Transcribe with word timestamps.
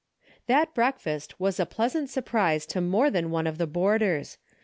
That 0.47 0.73
breakfast 0.73 1.39
was 1.39 1.59
a 1.59 1.65
pleasant 1.67 2.09
surprise 2.09 2.65
to 2.65 2.81
more 2.81 3.11
than 3.11 3.29
one 3.29 3.45
of 3.45 3.59
the 3.59 3.67
boarders. 3.67 4.39